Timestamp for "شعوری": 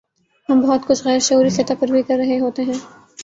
1.19-1.49